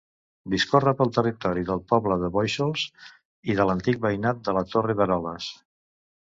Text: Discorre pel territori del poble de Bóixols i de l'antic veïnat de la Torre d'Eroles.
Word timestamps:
Discorre 0.51 0.93
pel 1.01 1.11
territori 1.17 1.65
del 1.67 1.83
poble 1.93 2.17
de 2.23 2.31
Bóixols 2.39 2.87
i 3.53 3.59
de 3.61 3.69
l'antic 3.73 4.03
veïnat 4.09 4.43
de 4.49 4.59
la 4.59 4.67
Torre 4.75 5.01
d'Eroles. 5.03 5.55